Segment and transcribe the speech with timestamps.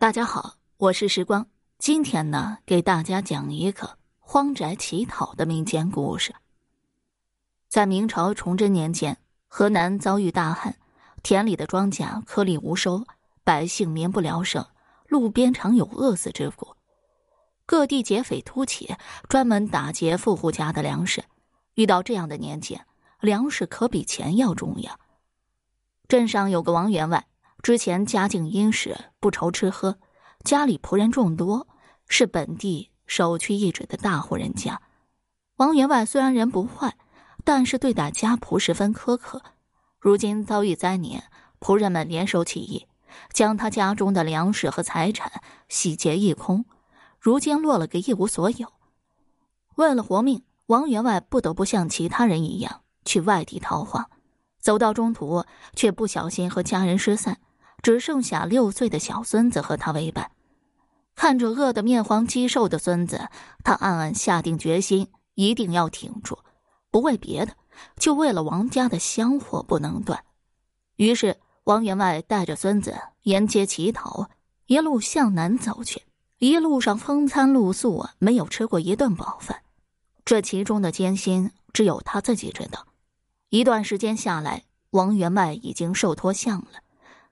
[0.00, 1.46] 大家好，我是时光。
[1.76, 6.34] 今天呢，给大家讲一个荒宅乞讨的民间故事。
[7.68, 10.74] 在明朝崇祯年间，河南遭遇大旱，
[11.22, 13.04] 田里的庄稼颗粒无收，
[13.44, 14.66] 百姓民不聊生，
[15.06, 16.74] 路边常有饿死之苦。
[17.66, 18.96] 各地劫匪突起，
[19.28, 21.22] 专门打劫富户家的粮食。
[21.74, 22.86] 遇到这样的年节，
[23.20, 24.98] 粮食可比钱要重要。
[26.08, 27.26] 镇上有个王员外。
[27.62, 29.98] 之前家境殷实，不愁吃喝，
[30.44, 31.68] 家里仆人众多，
[32.08, 34.80] 是本地首屈一指的大户人家。
[35.56, 36.96] 王员外虽然人不坏，
[37.44, 39.42] 但是对待家仆十分苛刻。
[39.98, 41.24] 如今遭遇灾年，
[41.60, 42.86] 仆人们联手起义，
[43.34, 46.64] 将他家中的粮食和财产洗劫一空，
[47.18, 48.72] 如今落了个一无所有。
[49.74, 54.08] 为了活命，王员外不得不像其他人一样去外地逃荒，
[54.58, 57.38] 走到中途却不小心和家人失散。
[57.82, 60.30] 只剩下六岁的小孙子和他为伴，
[61.14, 63.28] 看着饿得面黄肌瘦的孙子，
[63.64, 66.38] 他暗暗下定决心，一定要挺住，
[66.90, 67.54] 不为别的，
[67.96, 70.24] 就为了王家的香火不能断。
[70.96, 74.28] 于是，王员外带着孙子沿街乞讨，
[74.66, 76.02] 一路向南走去。
[76.38, 79.60] 一路上风餐露宿，没有吃过一顿饱饭，
[80.24, 82.86] 这其中的艰辛只有他自己知道。
[83.50, 86.80] 一段时间下来，王员外已经瘦脱相了。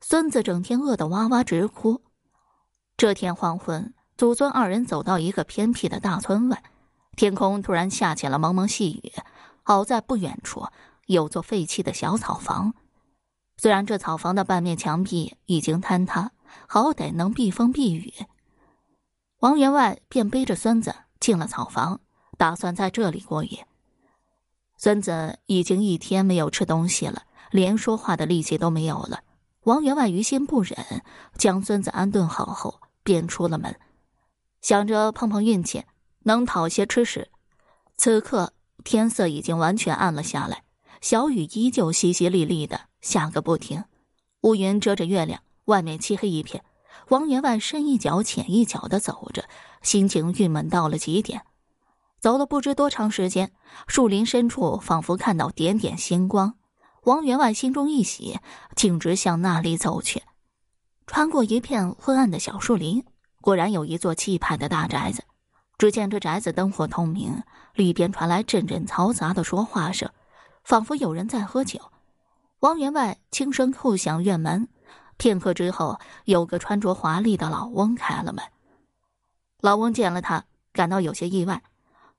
[0.00, 2.02] 孙子整天饿得哇哇直哭。
[2.96, 6.62] 这天黄昏，祖孙二人走到一个偏僻的大村外，
[7.16, 9.12] 天空突然下起了蒙蒙细雨。
[9.62, 10.66] 好在不远处
[11.06, 12.74] 有座废弃的小草房，
[13.58, 16.30] 虽然这草房的半面墙壁已经坍塌，
[16.66, 18.14] 好歹能避风避雨。
[19.40, 22.00] 王员外便背着孙子进了草房，
[22.38, 23.66] 打算在这里过夜。
[24.76, 29.20] 孙子已经一天没有吃东西了，连说话的力气都没有了。
[29.68, 31.02] 王员外于心不忍，
[31.36, 33.78] 将孙子安顿好后，便出了门，
[34.62, 35.84] 想着碰碰运气，
[36.20, 37.28] 能讨些吃食。
[37.94, 40.62] 此刻天色已经完全暗了下来，
[41.02, 43.84] 小雨依旧淅淅沥沥的下个不停，
[44.40, 46.64] 乌云遮着月亮，外面漆黑一片。
[47.08, 49.44] 王员外深一脚浅一脚的走着，
[49.82, 51.42] 心情郁闷到了极点。
[52.20, 53.52] 走了不知多长时间，
[53.86, 56.54] 树林深处仿佛看到点点星光。
[57.08, 58.38] 王员外心中一喜，
[58.76, 60.22] 径直向那里走去。
[61.06, 63.02] 穿过一片昏暗的小树林，
[63.40, 65.24] 果然有一座气派的大宅子。
[65.78, 67.42] 只见这宅子灯火通明，
[67.72, 70.10] 里边传来阵阵嘈杂的说话声，
[70.64, 71.80] 仿佛有人在喝酒。
[72.60, 74.68] 王员外轻声叩响院门，
[75.16, 78.44] 片刻之后，有个穿着华丽的老翁开了门。
[79.62, 80.44] 老翁见了他，
[80.74, 81.62] 感到有些意外。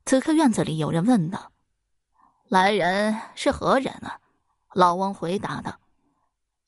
[0.07, 1.51] 此刻院子里有人问道
[2.49, 4.17] ：“来人是何人啊？”
[4.73, 5.79] 老翁回答道：“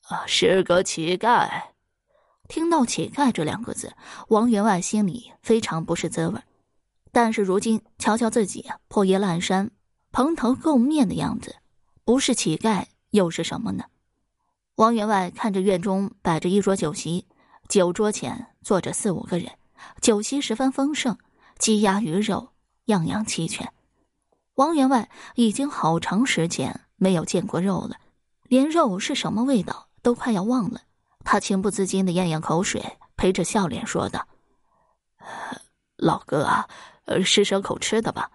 [0.08, 1.48] 啊，是个乞丐。”
[2.48, 3.94] 听到“乞丐”这两个字，
[4.28, 6.40] 王员外心里非常不是滋味。
[7.12, 9.70] 但是如今瞧瞧自己破衣烂衫、
[10.10, 11.56] 蓬头垢面的样子，
[12.04, 13.84] 不是乞丐又是什么呢？
[14.74, 17.26] 王员外看着院中摆着一桌酒席，
[17.68, 19.52] 酒桌前坐着四五个人，
[20.00, 21.16] 酒席十分丰盛，
[21.58, 22.48] 鸡鸭鱼肉
[22.86, 23.72] 样样齐全。
[24.54, 26.80] 王员外已经好长时间。
[27.02, 27.96] 没有见过肉了，
[28.44, 30.82] 连肉是什么味道都快要忘了。
[31.24, 34.28] 他情不自禁的咽咽口水，陪着笑脸说道
[35.98, 36.68] ：“老哥啊，
[37.24, 38.30] 施舍口吃的吧。”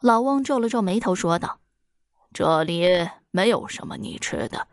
[0.00, 1.58] 老翁皱了皱眉头说道
[2.32, 4.68] ：“这里没有什么你吃的，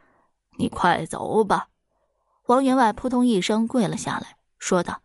[0.57, 1.67] 你快走吧。”
[2.47, 5.02] 王员外扑通一声跪了下来，说道：“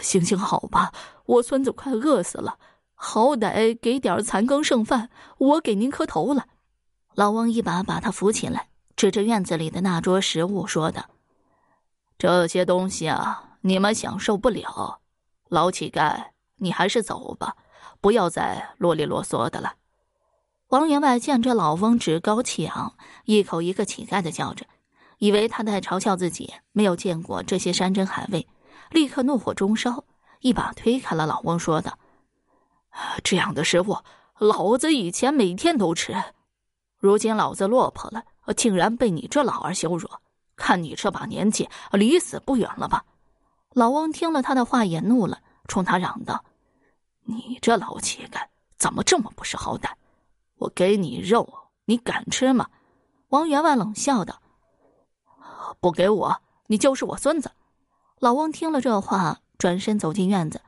[0.00, 0.94] 行行好吧，
[1.26, 2.58] 我孙子快饿死了，
[2.94, 6.46] 好歹给点残羹剩饭，我给您磕头了。”
[7.18, 11.06] 老翁一把把他扶起来，指着院子里的那桌食物说道
[12.16, 15.00] ：“这些东西啊，你们享受不了。
[15.48, 16.26] 老乞丐，
[16.58, 17.56] 你还是走吧，
[18.00, 19.74] 不要再啰里啰嗦的了。”
[20.70, 24.66] 王员外见这老翁趾高气昂，一口一个乞丐的叫着，
[25.18, 28.46] 以为他在嘲笑自己没有见过这些山珍海味，
[28.92, 30.04] 立刻怒火中烧，
[30.38, 31.98] 一把推开了老翁，说道
[33.24, 33.96] ：“这样的食物，
[34.38, 36.14] 老子以前每天都吃。”
[36.98, 38.24] 如今老子落魄了，
[38.56, 40.08] 竟然被你这老儿羞辱！
[40.56, 43.04] 看你这把年纪，离死不远了吧？
[43.74, 46.44] 老翁听了他的话也怒了，冲他嚷道
[47.22, 48.44] ：“你这老乞丐，
[48.76, 49.90] 怎么这么不识好歹？
[50.56, 51.48] 我给你肉，
[51.84, 52.68] 你敢吃吗？”
[53.30, 54.42] 王员外冷笑道
[55.78, 57.52] ：“不给我，你就是我孙子！”
[58.18, 60.60] 老翁听了这话，转身走进院子，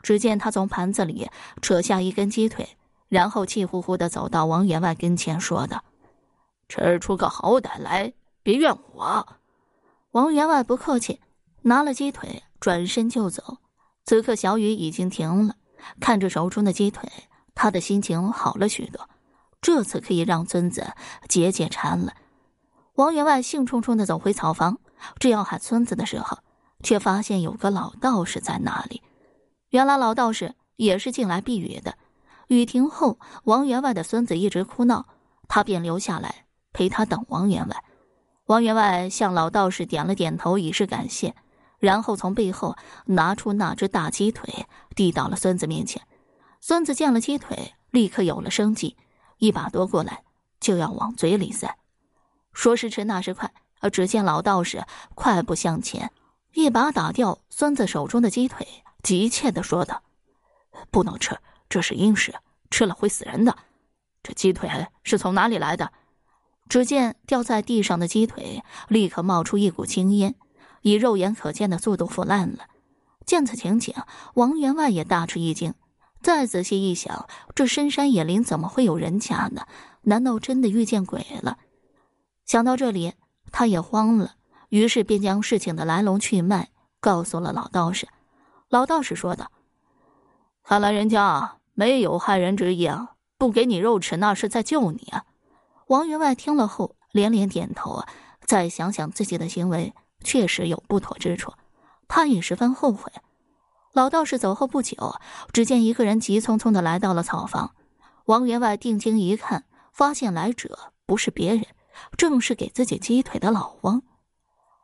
[0.00, 1.28] 只见他从盘子里
[1.60, 2.78] 扯下一根鸡腿。
[3.08, 5.84] 然后气呼呼的走到王员外跟前，说道
[6.68, 8.12] ：“吃出个好歹来，
[8.42, 9.26] 别怨我。”
[10.12, 11.20] 王员外不客气
[11.62, 13.58] ：“拿了鸡腿，转身就走。
[14.04, 15.56] 此刻小雨已经停了，
[16.00, 17.08] 看着手中的鸡腿，
[17.54, 19.08] 他的心情好了许多。
[19.60, 20.92] 这次可以让孙子
[21.28, 22.12] 解解馋了。
[22.94, 24.78] 王员外兴冲冲的走回草房，
[25.18, 26.38] 正要喊孙子的时候，
[26.82, 29.02] 却发现有个老道士在那里。
[29.70, 31.96] 原来老道士也是进来避雨的。
[32.48, 35.06] 雨停后，王员外的孙子一直哭闹，
[35.48, 37.84] 他便留下来陪他等王员外。
[38.46, 41.34] 王员外向老道士点了点头，以示感谢。
[41.78, 42.76] 然后从背后
[43.06, 46.02] 拿出那只大鸡腿，递到了孙子面前。
[46.60, 48.96] 孙子见了鸡腿，立刻有了生机，
[49.36, 50.22] 一把夺过来，
[50.60, 51.76] 就要往嘴里塞。
[52.54, 56.10] 说时迟，那时快，而只见老道士快步向前，
[56.54, 58.66] 一把打掉孙子手中的鸡腿，
[59.02, 60.02] 急切的说道
[60.90, 61.38] ：“不能吃，
[61.74, 62.32] 这是阴食，
[62.70, 63.56] 吃了会死人的。
[64.22, 64.70] 这鸡腿
[65.02, 65.92] 是从哪里来的？”
[66.70, 70.36] 只见掉在地上的鸡腿立刻冒出一股青烟。
[70.82, 72.68] 以肉眼可见的速度腐烂了。
[73.26, 73.92] 见此情景，
[74.34, 75.74] 王员外也大吃一惊。
[76.22, 77.26] 再仔细一想，
[77.56, 79.66] 这深山野林怎么会有人家呢？
[80.02, 81.58] 难道真的遇见鬼了？
[82.46, 83.14] 想到这里，
[83.50, 84.34] 他也慌了，
[84.68, 86.68] 于是便将事情的来龙去脉
[87.00, 88.06] 告诉了老道士。
[88.68, 89.50] 老道士说道
[90.62, 95.24] ：“看来人家没有害人之意啊，不给你肉吃，那是在救你啊。”
[95.88, 98.08] 王员外听了后连连点头啊。
[98.46, 99.94] 再想想自己的行为。
[100.22, 101.52] 确实有不妥之处，
[102.08, 103.12] 他也十分后悔。
[103.92, 105.16] 老道士走后不久，
[105.52, 107.74] 只见一个人急匆匆的来到了草房。
[108.24, 111.66] 王员外定睛一看，发现来者不是别人，
[112.16, 114.02] 正是给自己鸡腿的老翁。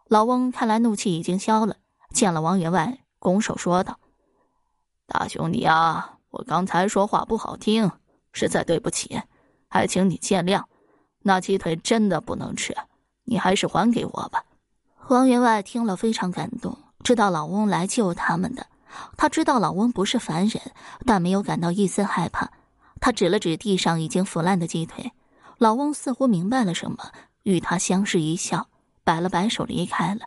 [0.09, 1.77] 老翁看来怒气已经消了，
[2.13, 3.99] 见了王员外，拱手说道
[5.09, 7.91] ：“大兄弟啊，我刚才说话不好听，
[8.32, 9.21] 实在对不起，
[9.69, 10.62] 还请你见谅。
[11.23, 12.75] 那鸡腿真的不能吃，
[13.25, 14.44] 你还是还给我吧。”
[15.09, 18.67] 王员外听了非常感动，知道老翁来救他们的。
[19.17, 20.62] 他知道老翁不是凡人，
[21.05, 22.50] 但没有感到一丝害怕。
[23.00, 25.12] 他指了指地上已经腐烂的鸡腿，
[25.59, 27.11] 老翁似乎明白了什么，
[27.43, 28.69] 与他相视一笑，
[29.03, 30.21] 摆了摆手离开了。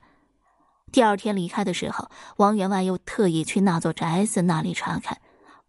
[0.91, 5.19] 第二天离开的时候，王员外又特意去那座宅子那里查看，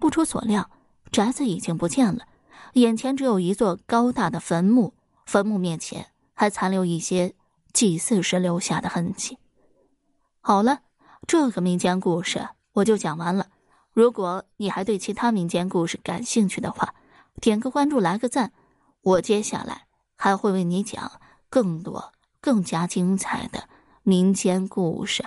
[0.05, 0.69] 不出所料，
[1.11, 2.27] 宅子已经不见了，
[2.75, 4.93] 眼前只有一座高大的坟墓，
[5.25, 7.35] 坟墓面前还残留一些。
[7.73, 9.39] 祭祀时留下的痕迹。
[10.43, 10.81] 好了，
[11.27, 13.47] 这个民间故事我就讲完了。
[13.95, 16.95] 如果你还对其他民间故事感兴趣的话，
[17.41, 18.53] 点个关注，来个赞，
[19.01, 19.87] 我接下来
[20.17, 21.13] 还会为你讲
[21.49, 22.13] 更多、
[22.43, 23.71] 更加精彩的
[24.03, 25.25] 民间故事。